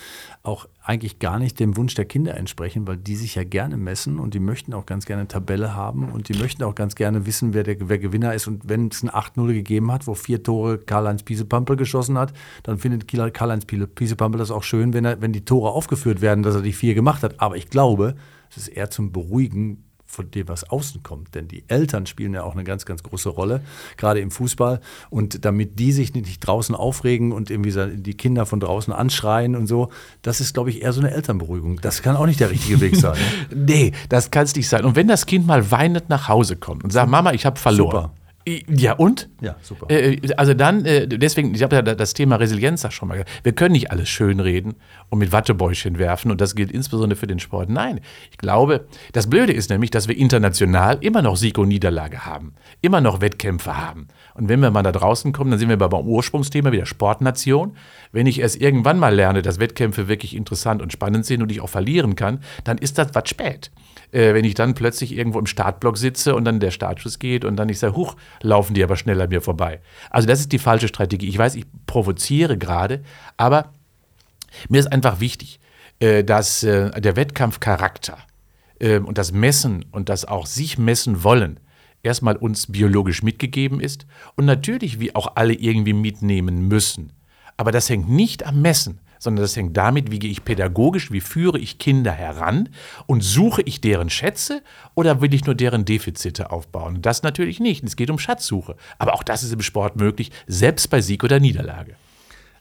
[0.44, 4.20] auch eigentlich gar nicht dem Wunsch der Kinder entsprechen, weil die sich ja gerne messen
[4.20, 7.26] und die möchten auch ganz gerne eine Tabelle haben und die möchten auch ganz gerne
[7.26, 8.46] wissen, wer der wer Gewinner ist.
[8.46, 12.78] Und wenn es ein 8-0 gegeben hat, wo vier Tore Karl-Heinz Piesepampel geschossen hat, dann
[12.78, 16.62] findet Karl-Heinz Piesepampel das auch schön, wenn, er, wenn die Tore aufgeführt werden, dass er
[16.62, 17.42] die vier gemacht hat.
[17.42, 18.14] Aber ich glaube,
[18.50, 21.36] es ist eher zum Beruhigen von dem, was außen kommt.
[21.36, 23.62] Denn die Eltern spielen ja auch eine ganz, ganz große Rolle,
[23.98, 24.80] gerade im Fußball.
[25.10, 29.68] Und damit die sich nicht draußen aufregen und irgendwie die Kinder von draußen anschreien und
[29.68, 31.82] so, das ist, glaube ich, eher so eine Elternberuhigung.
[31.82, 33.18] Das kann auch nicht der richtige Weg sein.
[33.54, 34.86] nee, das kann es nicht sein.
[34.86, 37.92] Und wenn das Kind mal weinend nach Hause kommt und sagt, Mama, ich habe verloren.
[37.92, 38.17] Super
[38.70, 39.30] Ja, und?
[39.42, 39.88] Ja, super.
[39.90, 43.44] Äh, also dann, äh, deswegen, ich habe ja das Thema Resilienz da schon mal gesagt.
[43.44, 44.76] Wir können nicht alles schönreden
[45.10, 47.70] und mit Wattebäuschen werfen und das gilt insbesondere für den Sport.
[47.70, 48.00] Nein,
[48.32, 52.54] ich glaube, das Blöde ist nämlich, dass wir international immer noch Sieg und Niederlage haben,
[52.82, 54.08] immer noch Wettkämpfe haben.
[54.34, 57.76] Und wenn wir mal da draußen kommen, dann sind wir beim Ursprungsthema wieder Sportnation.
[58.14, 61.60] Wenn ich erst irgendwann mal lerne, dass Wettkämpfe wirklich interessant und spannend sind und ich
[61.60, 63.72] auch verlieren kann, dann ist das was spät
[64.12, 67.56] äh, wenn ich dann plötzlich irgendwo im Startblock sitze und dann der Startschuss geht und
[67.56, 69.82] dann ich sage, huch, laufen die aber schnell an mir vorbei.
[70.10, 71.28] Also das ist die falsche Strategie.
[71.28, 73.04] Ich weiß, ich provoziere gerade,
[73.38, 73.74] aber
[74.70, 75.60] mir ist einfach wichtig,
[76.00, 78.18] äh, dass äh, der Wettkampfcharakter
[78.80, 81.60] äh, und das Messen und das auch sich messen wollen,
[82.04, 87.14] erstmal uns biologisch mitgegeben ist und natürlich wir auch alle irgendwie mitnehmen müssen.
[87.58, 91.22] Aber das hängt nicht am Messen, sondern das hängt damit, wie gehe ich pädagogisch, wie
[91.22, 92.70] führe ich Kinder heran
[93.06, 94.62] und suche ich deren Schätze
[94.96, 97.02] oder will ich nur deren Defizite aufbauen?
[97.02, 97.84] Das natürlich nicht.
[97.84, 98.76] Es geht um Schatzsuche.
[98.98, 101.96] Aber auch das ist im Sport möglich, selbst bei Sieg oder Niederlage.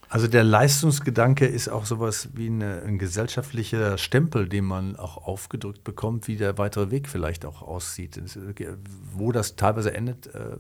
[0.09, 5.83] Also der Leistungsgedanke ist auch sowas wie eine, ein gesellschaftlicher Stempel, den man auch aufgedrückt
[5.83, 8.21] bekommt, wie der weitere Weg vielleicht auch aussieht.
[9.13, 10.57] Wo das teilweise endet, äh,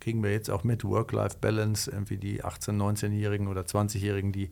[0.00, 4.50] kriegen wir jetzt auch mit Work-Life-Balance, irgendwie die 18-, 19-Jährigen oder 20-Jährigen, die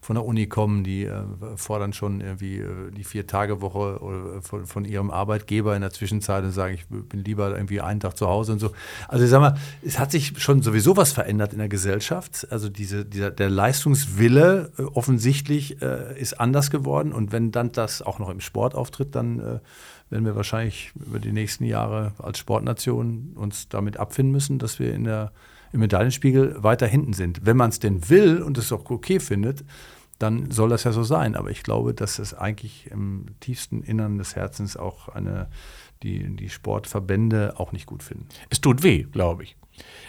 [0.00, 1.24] von der Uni kommen, die äh,
[1.56, 6.74] fordern schon irgendwie äh, die Vier-Tage-Woche von, von, ihrem Arbeitgeber in der Zwischenzeit und sagen,
[6.74, 8.72] ich bin lieber irgendwie einen Tag zu Hause und so.
[9.08, 12.46] Also ich sag mal, es hat sich schon sowieso was verändert in der Gesellschaft.
[12.50, 17.12] Also diese, dieser, der Leistung Leistungswille äh, offensichtlich äh, ist anders geworden.
[17.12, 19.58] Und wenn dann das auch noch im Sport auftritt, dann äh,
[20.10, 24.94] werden wir wahrscheinlich über die nächsten Jahre als Sportnation uns damit abfinden müssen, dass wir
[24.94, 25.32] in der,
[25.72, 27.44] im Medaillenspiegel weiter hinten sind.
[27.44, 29.64] Wenn man es denn will und es auch okay findet,
[30.18, 31.34] dann soll das ja so sein.
[31.34, 35.48] Aber ich glaube, dass es eigentlich im tiefsten Innern des Herzens auch eine,
[36.04, 38.28] die, die Sportverbände auch nicht gut finden.
[38.48, 39.56] Es tut weh, glaube ich.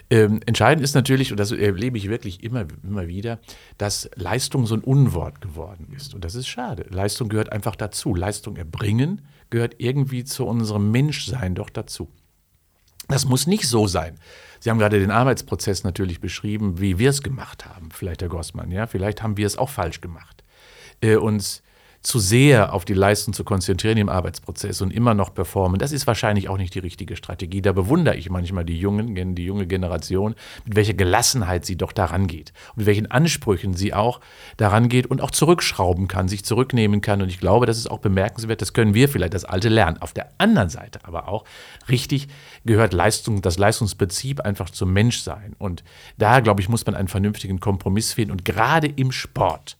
[0.09, 3.39] Ähm, entscheidend ist natürlich, und das erlebe ich wirklich immer, immer wieder,
[3.77, 6.13] dass Leistung so ein Unwort geworden ist.
[6.13, 6.85] Und das ist schade.
[6.89, 8.13] Leistung gehört einfach dazu.
[8.13, 12.09] Leistung erbringen gehört irgendwie zu unserem Menschsein doch dazu.
[13.07, 14.17] Das muss nicht so sein.
[14.59, 18.71] Sie haben gerade den Arbeitsprozess natürlich beschrieben, wie wir es gemacht haben, vielleicht Herr Gossmann.
[18.71, 18.87] Ja?
[18.87, 20.43] Vielleicht haben wir es auch falsch gemacht.
[21.01, 21.63] Äh, uns
[22.03, 26.05] zu sehr auf die Leistung zu konzentrieren im Arbeitsprozess und immer noch performen, das ist
[26.05, 27.61] wahrscheinlich auch nicht die richtige Strategie.
[27.61, 30.35] Da bewundere ich manchmal die Jungen, die junge Generation,
[30.65, 34.19] mit welcher Gelassenheit sie doch daran geht und mit welchen Ansprüchen sie auch
[34.57, 37.21] daran geht und auch zurückschrauben kann, sich zurücknehmen kann.
[37.21, 39.97] Und ich glaube, das ist auch bemerkenswert, das können wir vielleicht das Alte lernen.
[40.01, 41.45] Auf der anderen Seite aber auch
[41.87, 42.27] richtig
[42.65, 45.55] gehört Leistung, das Leistungsprinzip einfach zum Menschsein.
[45.57, 45.85] Und
[46.17, 48.31] da, glaube ich, muss man einen vernünftigen Kompromiss finden.
[48.31, 49.77] Und gerade im Sport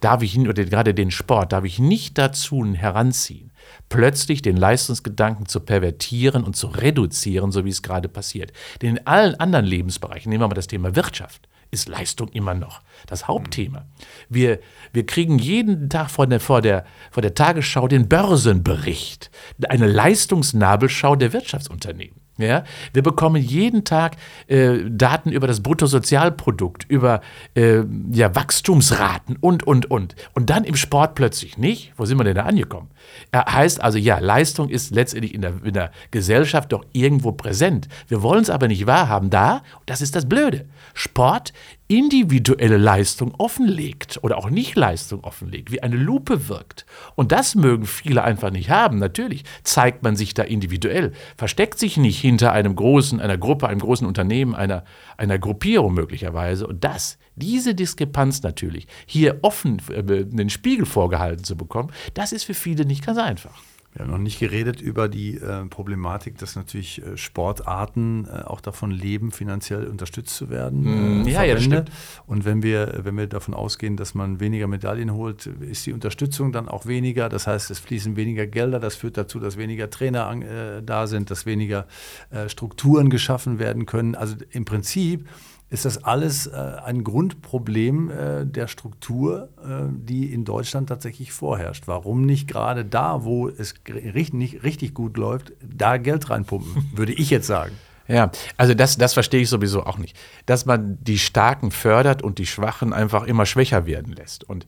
[0.00, 3.52] darf ich, oder gerade den Sport, darf ich nicht dazu heranziehen,
[3.88, 8.52] plötzlich den Leistungsgedanken zu pervertieren und zu reduzieren, so wie es gerade passiert.
[8.82, 12.80] Denn in allen anderen Lebensbereichen, nehmen wir mal das Thema Wirtschaft, ist Leistung immer noch
[13.06, 13.86] das Hauptthema.
[14.28, 14.60] Wir,
[14.92, 19.30] wir kriegen jeden Tag vor der, vor, der, vor der Tagesschau den Börsenbericht,
[19.68, 22.25] eine Leistungsnabelschau der Wirtschaftsunternehmen.
[22.38, 27.22] Ja, wir bekommen jeden Tag äh, Daten über das Bruttosozialprodukt, über
[27.54, 30.16] äh, ja, Wachstumsraten und, und, und.
[30.34, 31.94] Und dann im Sport plötzlich nicht.
[31.96, 32.90] Wo sind wir denn da angekommen?
[33.30, 37.88] Er heißt also, ja, Leistung ist letztendlich in der, in der Gesellschaft doch irgendwo präsent.
[38.08, 40.66] Wir wollen es aber nicht wahrhaben da, das ist das Blöde.
[40.92, 41.54] Sport
[41.88, 46.84] individuelle Leistung offenlegt oder auch nicht Leistung offenlegt, wie eine Lupe wirkt.
[47.14, 48.98] Und das mögen viele einfach nicht haben.
[48.98, 53.80] Natürlich zeigt man sich da individuell, versteckt sich nicht hinter einem großen, einer Gruppe, einem
[53.80, 54.84] großen Unternehmen, einer,
[55.16, 56.66] einer Gruppierung möglicherweise.
[56.66, 62.44] Und das, diese Diskrepanz natürlich, hier offen äh, den Spiegel vorgehalten zu bekommen, das ist
[62.44, 63.62] für viele nicht ganz einfach.
[63.96, 68.60] Wir haben noch nicht geredet über die äh, Problematik, dass natürlich äh, Sportarten äh, auch
[68.60, 71.22] davon leben, finanziell unterstützt zu werden.
[71.22, 71.90] Mm, ja, ja, stimmt.
[72.26, 76.52] Und wenn wir, wenn wir davon ausgehen, dass man weniger Medaillen holt, ist die Unterstützung
[76.52, 77.30] dann auch weniger.
[77.30, 78.80] Das heißt, es fließen weniger Gelder.
[78.80, 81.86] Das führt dazu, dass weniger Trainer äh, da sind, dass weniger
[82.28, 84.14] äh, Strukturen geschaffen werden können.
[84.14, 85.26] Also im Prinzip
[85.68, 86.52] ist das alles äh,
[86.84, 91.84] ein Grundproblem äh, der Struktur, äh, die in Deutschland tatsächlich vorherrscht.
[91.86, 97.12] Warum nicht gerade da, wo es richtig, nicht richtig gut läuft, da Geld reinpumpen, würde
[97.12, 97.72] ich jetzt sagen.
[98.08, 100.16] Ja, also das, das verstehe ich sowieso auch nicht.
[100.46, 104.44] Dass man die Starken fördert und die Schwachen einfach immer schwächer werden lässt.
[104.44, 104.66] Und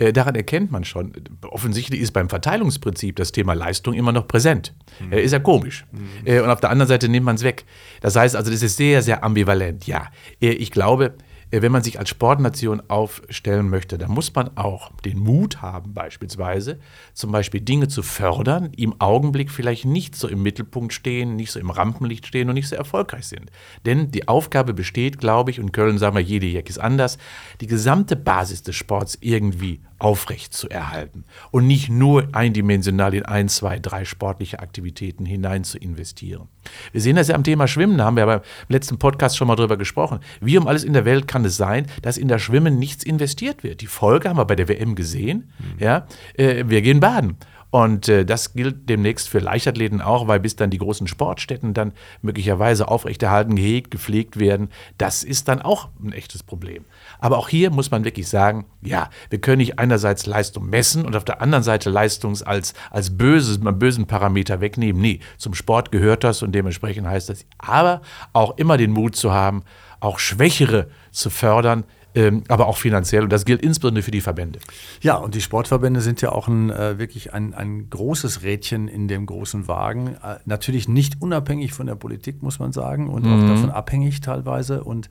[0.00, 4.74] äh, daran erkennt man schon, offensichtlich ist beim Verteilungsprinzip das Thema Leistung immer noch präsent.
[4.98, 5.12] Mhm.
[5.12, 5.84] Äh, ist ja komisch.
[5.92, 6.26] Mhm.
[6.26, 7.66] Äh, und auf der anderen Seite nimmt man es weg.
[8.00, 9.86] Das heißt also, das ist sehr, sehr ambivalent.
[9.86, 10.08] Ja,
[10.40, 11.14] äh, ich glaube,
[11.50, 15.92] äh, wenn man sich als Sportnation aufstellen möchte, dann muss man auch den Mut haben,
[15.92, 16.78] beispielsweise,
[17.12, 21.52] zum Beispiel Dinge zu fördern, die im Augenblick vielleicht nicht so im Mittelpunkt stehen, nicht
[21.52, 23.50] so im Rampenlicht stehen und nicht so erfolgreich sind.
[23.84, 27.18] Denn die Aufgabe besteht, glaube ich, und Köln sagen wir, jede Jack ist anders,
[27.60, 33.48] die gesamte Basis des Sports irgendwie aufrecht zu erhalten und nicht nur eindimensional in ein,
[33.48, 36.48] zwei, drei sportliche Aktivitäten hinein zu investieren.
[36.92, 39.56] Wir sehen das ja am Thema Schwimmen, da haben wir beim letzten Podcast schon mal
[39.56, 40.20] drüber gesprochen.
[40.40, 43.62] Wie um alles in der Welt kann es sein, dass in das Schwimmen nichts investiert
[43.62, 43.80] wird?
[43.80, 45.52] Die Folge haben wir bei der WM gesehen.
[45.58, 45.64] Mhm.
[45.78, 47.36] Ja, äh, wir gehen baden.
[47.70, 51.92] Und äh, das gilt demnächst für Leichtathleten auch, weil bis dann die großen Sportstätten dann
[52.20, 56.84] möglicherweise aufrechterhalten, gehegt, gepflegt werden, das ist dann auch ein echtes Problem.
[57.20, 61.14] Aber auch hier muss man wirklich sagen, ja, wir können nicht einerseits Leistung messen und
[61.14, 65.00] auf der anderen Seite Leistung als, als böses, bösen Parameter wegnehmen.
[65.00, 68.02] Nee, zum Sport gehört das und dementsprechend heißt das, aber
[68.32, 69.62] auch immer den Mut zu haben,
[70.00, 73.22] auch Schwächere zu fördern, ähm, aber auch finanziell.
[73.22, 74.58] Und das gilt insbesondere für die Verbände.
[75.00, 79.08] Ja, und die Sportverbände sind ja auch ein, äh, wirklich ein, ein großes Rädchen in
[79.08, 80.16] dem großen Wagen.
[80.22, 83.32] Äh, natürlich nicht unabhängig von der Politik, muss man sagen, und mhm.
[83.32, 85.08] auch davon abhängig teilweise und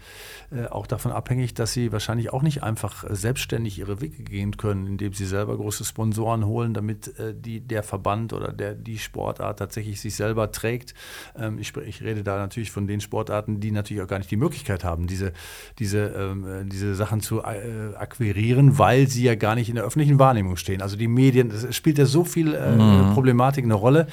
[0.51, 4.87] äh, auch davon abhängig, dass sie wahrscheinlich auch nicht einfach selbstständig ihre Wege gehen können,
[4.87, 9.59] indem sie selber große Sponsoren holen, damit äh, die, der Verband oder der, die Sportart
[9.59, 10.93] tatsächlich sich selber trägt.
[11.37, 14.37] Ähm, ich, ich rede da natürlich von den Sportarten, die natürlich auch gar nicht die
[14.37, 15.33] Möglichkeit haben, diese,
[15.77, 19.75] diese, ähm, äh, diese diese Sachen zu äh, akquirieren, weil sie ja gar nicht in
[19.75, 20.81] der öffentlichen Wahrnehmung stehen.
[20.81, 23.13] Also die Medien, es spielt ja so viel äh, mhm.
[23.13, 24.07] Problematik eine Rolle.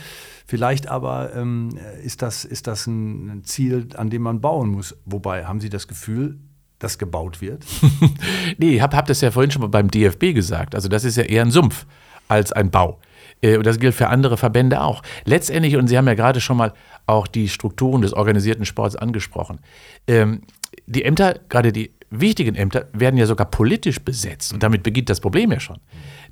[0.47, 1.71] Vielleicht aber ähm,
[2.05, 4.95] ist, das, ist das ein Ziel, an dem man bauen muss.
[5.05, 6.39] Wobei, haben Sie das Gefühl,
[6.79, 7.65] dass gebaut wird?
[8.59, 10.75] nee, ich habe hab das ja vorhin schon mal beim DFB gesagt.
[10.75, 11.87] Also das ist ja eher ein Sumpf
[12.29, 13.01] als ein Bau.
[13.41, 15.03] Äh, und das gilt für andere Verbände auch.
[15.25, 16.75] Letztendlich, und Sie haben ja gerade schon mal
[17.07, 19.61] auch die Strukturen des organisierten Sports angesprochen.
[20.07, 20.43] Ähm,
[20.87, 25.21] die Ämter, gerade die wichtigen Ämter werden ja sogar politisch besetzt und damit beginnt das
[25.21, 25.79] Problem ja schon.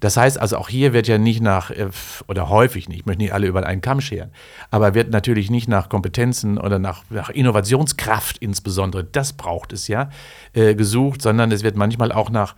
[0.00, 1.88] Das heißt also, auch hier wird ja nicht nach, äh,
[2.28, 4.30] oder häufig nicht, ich möchte nicht alle über einen Kamm scheren,
[4.70, 10.10] aber wird natürlich nicht nach Kompetenzen oder nach, nach Innovationskraft insbesondere, das braucht es ja,
[10.52, 12.54] äh, gesucht, sondern es wird manchmal auch nach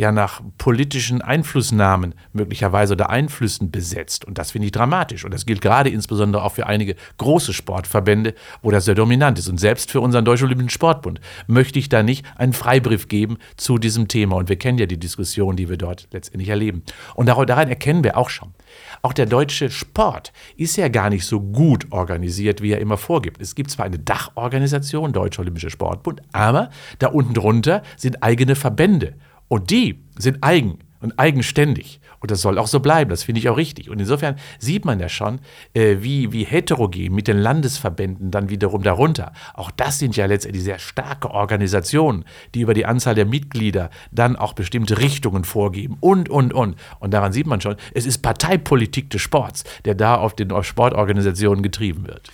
[0.00, 4.24] ja nach politischen Einflussnahmen möglicherweise oder Einflüssen besetzt.
[4.24, 5.24] Und das finde ich dramatisch.
[5.24, 9.48] Und das gilt gerade insbesondere auch für einige große Sportverbände, wo das sehr dominant ist.
[9.48, 13.76] Und selbst für unseren Deutschen Olympischen Sportbund möchte ich da nicht einen Freibrief geben zu
[13.76, 14.36] diesem Thema.
[14.36, 16.82] Und wir kennen ja die Diskussion, die wir dort letztendlich erleben.
[17.14, 18.54] Und daran erkennen wir auch schon.
[19.02, 23.40] Auch der deutsche Sport ist ja gar nicht so gut organisiert, wie er immer vorgibt.
[23.42, 29.14] Es gibt zwar eine Dachorganisation, Deutscher Olympischer Sportbund, aber da unten drunter sind eigene Verbände.
[29.50, 32.00] Und die sind eigen und eigenständig.
[32.20, 33.90] Und das soll auch so bleiben, das finde ich auch richtig.
[33.90, 35.40] Und insofern sieht man ja schon,
[35.74, 39.32] äh, wie, wie heterogen mit den Landesverbänden dann wiederum darunter.
[39.54, 44.36] Auch das sind ja letztendlich sehr starke Organisationen, die über die Anzahl der Mitglieder dann
[44.36, 46.76] auch bestimmte Richtungen vorgeben und, und, und.
[47.00, 51.62] Und daran sieht man schon, es ist Parteipolitik des Sports, der da auf den Sportorganisationen
[51.64, 52.30] getrieben wird.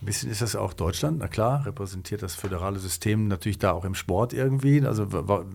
[0.00, 3.84] Ein bisschen ist das auch Deutschland, na klar, repräsentiert das föderale System natürlich da auch
[3.84, 4.86] im Sport irgendwie.
[4.86, 5.08] Also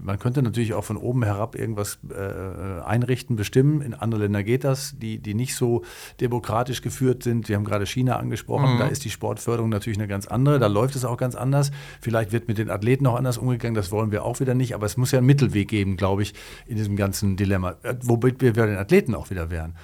[0.03, 3.81] man könnte natürlich auch von oben herab irgendwas äh, einrichten, bestimmen.
[3.81, 5.83] In andere Länder geht das, die, die nicht so
[6.19, 7.47] demokratisch geführt sind.
[7.47, 8.79] Wir haben gerade China angesprochen, mhm.
[8.79, 11.71] da ist die Sportförderung natürlich eine ganz andere, da läuft es auch ganz anders.
[12.01, 14.85] Vielleicht wird mit den Athleten auch anders umgegangen, das wollen wir auch wieder nicht, aber
[14.85, 16.33] es muss ja einen Mittelweg geben, glaube ich,
[16.65, 17.75] in diesem ganzen Dilemma.
[17.83, 19.75] Äh, womit wir den Athleten auch wieder wären.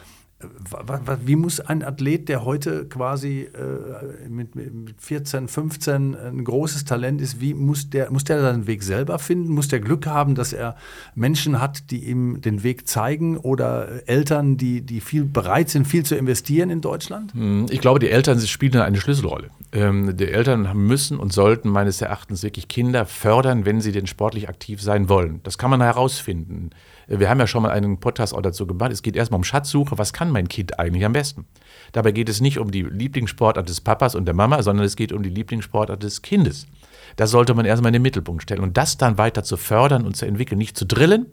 [1.25, 4.49] Wie muss ein Athlet, der heute quasi äh, mit,
[4.97, 9.52] 14, 15 ein großes Talent ist, wie muss der, muss der seinen Weg selber finden?
[9.52, 10.78] Muss der Glück haben, dass er
[11.13, 16.04] Menschen hat, die ihm den Weg zeigen oder Eltern, die, die viel bereit sind, viel
[16.04, 17.34] zu investieren in Deutschland?
[17.34, 19.49] Hm, ich glaube, die Eltern spielen eine Schlüsselrolle.
[19.73, 24.47] Ähm, die Eltern müssen und sollten meines Erachtens wirklich Kinder fördern, wenn sie denn sportlich
[24.47, 25.41] aktiv sein wollen.
[25.43, 26.69] Das kann man herausfinden.
[27.12, 28.91] Wir haben ja schon mal einen Podcast auch dazu gemacht.
[28.91, 29.98] Es geht erstmal um Schatzsuche.
[29.98, 31.48] Was kann mein Kind eigentlich am besten?
[31.91, 35.12] Dabei geht es nicht um die Lieblingssportart des Papas und der Mama, sondern es geht
[35.12, 36.67] um die Lieblingssportart des Kindes.
[37.15, 40.17] Das sollte man erstmal in den Mittelpunkt stellen und das dann weiter zu fördern und
[40.17, 41.26] zu entwickeln, nicht zu drillen,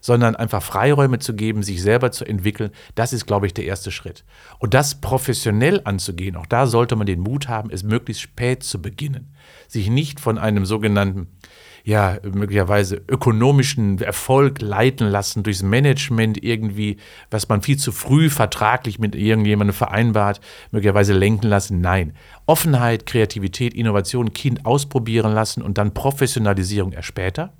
[0.00, 3.90] sondern einfach Freiräume zu geben, sich selber zu entwickeln, das ist, glaube ich, der erste
[3.90, 4.24] Schritt.
[4.60, 8.80] Und das professionell anzugehen, auch da sollte man den Mut haben, es möglichst spät zu
[8.80, 9.34] beginnen.
[9.66, 11.26] Sich nicht von einem sogenannten
[11.86, 16.96] ja, möglicherweise ökonomischen Erfolg leiten lassen durchs Management irgendwie,
[17.30, 20.40] was man viel zu früh vertraglich mit irgendjemandem vereinbart,
[20.72, 21.80] möglicherweise lenken lassen.
[21.80, 22.14] Nein.
[22.44, 27.52] Offenheit, Kreativität, Innovation, Kind ausprobieren lassen und dann Professionalisierung erst später.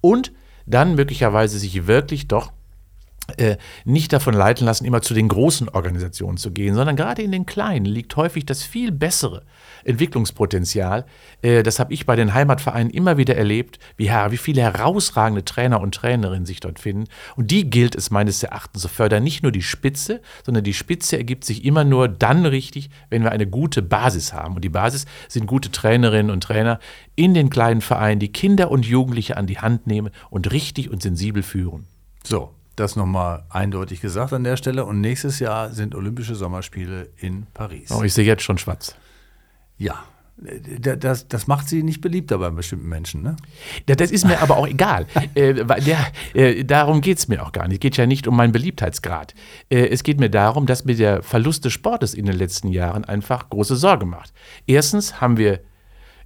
[0.00, 0.32] Und
[0.66, 2.50] dann möglicherweise sich wirklich doch
[3.84, 7.46] nicht davon leiten lassen, immer zu den großen Organisationen zu gehen, sondern gerade in den
[7.46, 9.42] kleinen liegt häufig das viel bessere
[9.84, 11.04] Entwicklungspotenzial.
[11.42, 15.80] Äh, das habe ich bei den Heimatvereinen immer wieder erlebt, wie, wie viele herausragende Trainer
[15.80, 17.04] und Trainerinnen sich dort finden.
[17.36, 19.22] Und die gilt es meines Erachtens zu fördern.
[19.22, 23.32] Nicht nur die Spitze, sondern die Spitze ergibt sich immer nur dann richtig, wenn wir
[23.32, 24.56] eine gute Basis haben.
[24.56, 26.78] Und die Basis sind gute Trainerinnen und Trainer
[27.16, 31.02] in den kleinen Vereinen, die Kinder und Jugendliche an die Hand nehmen und richtig und
[31.02, 31.86] sensibel führen.
[32.24, 34.84] So, das nochmal eindeutig gesagt an der Stelle.
[34.84, 37.90] Und nächstes Jahr sind Olympische Sommerspiele in Paris.
[37.90, 38.96] Oh, ich sehe jetzt schon schwarz.
[39.78, 40.04] Ja,
[40.80, 43.36] das, das macht sie nicht beliebter bei bestimmten Menschen, ne?
[43.86, 45.06] Das ist mir aber auch egal.
[45.34, 47.76] äh, der, äh, darum geht es mir auch gar nicht.
[47.76, 49.34] Es geht ja nicht um meinen Beliebtheitsgrad.
[49.68, 53.04] Äh, es geht mir darum, dass mir der Verlust des Sportes in den letzten Jahren
[53.04, 54.32] einfach große Sorge macht.
[54.66, 55.60] Erstens haben wir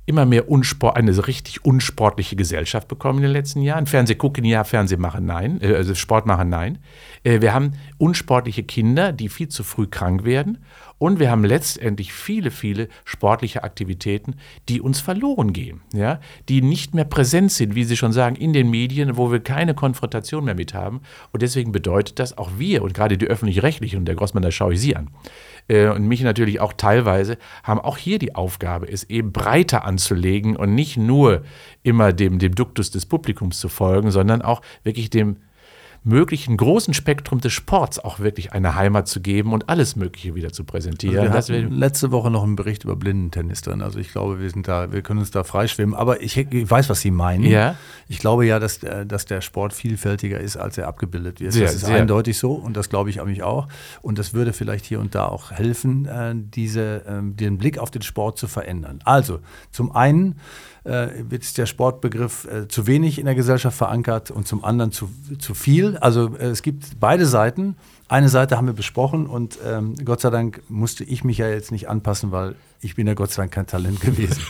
[0.07, 3.87] immer mehr Unsport, eine richtig unsportliche Gesellschaft bekommen in den letzten Jahren.
[3.87, 6.79] Fernseh gucken ja, Fernseh machen nein, äh, also Sport machen nein.
[7.23, 10.59] Äh, wir haben unsportliche Kinder, die viel zu früh krank werden.
[10.99, 14.37] Und wir haben letztendlich viele, viele sportliche Aktivitäten,
[14.69, 16.21] die uns verloren gehen, ja?
[16.49, 19.75] die nicht mehr präsent sind, wie Sie schon sagen, in den Medien, wo wir keine
[19.75, 21.01] Konfrontation mehr mit haben.
[21.33, 24.75] Und deswegen bedeutet das auch wir und gerade die öffentlich-rechtlichen, und der Grossmann, da schaue
[24.75, 25.09] ich Sie an,
[25.69, 30.57] äh, und mich natürlich auch teilweise, haben auch hier die Aufgabe, es eben breiter anzulegen
[30.57, 31.43] und nicht nur
[31.83, 35.37] immer dem, dem Duktus des Publikums zu folgen, sondern auch wirklich dem
[36.05, 40.53] möglichen großen Spektrum des Sports auch wirklich eine Heimat zu geben und alles Mögliche wieder
[40.53, 41.33] zu präsentieren.
[41.33, 43.81] Also wir hatten letzte Woche noch einen Bericht über Blindentennis drin.
[43.81, 45.95] Also ich glaube, wir sind da, wir können uns da freischwimmen.
[45.95, 47.45] Aber ich, ich weiß, was Sie meinen.
[47.45, 47.77] Ja.
[48.07, 51.55] Ich glaube ja, dass, äh, dass der Sport vielfältiger ist, als er abgebildet wird.
[51.55, 51.97] Sehr, das ist sehr.
[51.97, 53.69] eindeutig so und das glaube ich eigentlich auch.
[54.03, 57.91] Und das würde vielleicht hier und da auch helfen, äh, diese, ähm, den Blick auf
[57.91, 58.99] den Sport zu verändern.
[59.05, 59.41] Also
[59.71, 60.35] zum einen
[60.85, 65.55] äh, wird der Sportbegriff zu wenig in der Gesellschaft verankert und zum anderen zu, zu
[65.55, 65.94] viel.
[65.97, 67.77] Also äh, es gibt beide Seiten.
[68.09, 71.73] Eine Seite haben wir besprochen und ähm, Gott sei Dank musste ich mich ja jetzt
[71.73, 72.55] nicht anpassen, weil
[72.85, 74.43] ich bin ja Gott sei Dank kein Talent gewesen.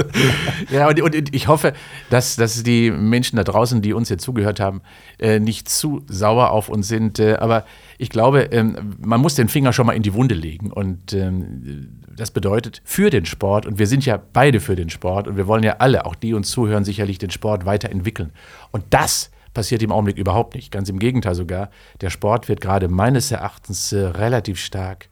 [0.70, 1.74] ja, und, und, ich hoffe,
[2.10, 4.82] dass, dass die Menschen da draußen, die uns jetzt zugehört haben,
[5.20, 7.20] äh, nicht zu sauer auf uns sind.
[7.20, 7.64] Äh, aber
[7.98, 10.72] ich glaube, ähm, man muss den Finger schon mal in die Wunde legen.
[10.72, 15.28] Und ähm, das bedeutet für den Sport, und wir sind ja beide für den Sport,
[15.28, 18.32] und wir wollen ja alle, auch die uns zuhören, sicherlich den Sport weiterentwickeln.
[18.72, 20.70] Und das passiert im Augenblick überhaupt nicht.
[20.70, 21.70] Ganz im Gegenteil sogar.
[22.00, 25.08] Der Sport wird gerade meines Erachtens äh, relativ stark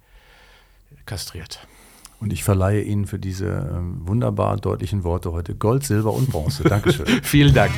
[1.07, 1.67] kastriert.
[2.21, 6.65] Und ich verleihe Ihnen für diese ähm, wunderbar deutlichen Worte heute Gold, Silber und Bronze.
[6.65, 7.07] Dankeschön.
[7.23, 7.73] Vielen Dank.